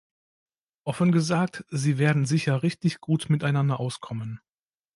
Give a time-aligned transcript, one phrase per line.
[0.83, 4.41] Offen gesagt, Sie werden sicher richtig gut miteinander auskommen.